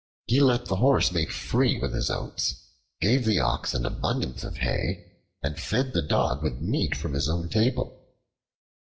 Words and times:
He 0.25 0.39
let 0.39 0.65
the 0.65 0.77
Horse 0.77 1.11
make 1.11 1.29
free 1.29 1.79
with 1.79 1.93
his 1.93 2.09
oats, 2.09 2.55
gave 3.01 3.23
the 3.23 3.39
Ox 3.39 3.75
an 3.75 3.85
abundance 3.85 4.43
of 4.43 4.57
hay, 4.57 5.05
and 5.43 5.59
fed 5.59 5.93
the 5.93 6.01
Dog 6.01 6.41
with 6.41 6.59
meat 6.59 6.95
from 6.95 7.13
his 7.13 7.29
own 7.29 7.49
table. 7.49 8.03